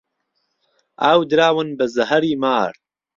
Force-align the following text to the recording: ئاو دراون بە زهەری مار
ئاو 1.01 1.19
دراون 1.31 1.69
بە 1.77 1.85
زهەری 1.95 2.33
مار 2.43 2.71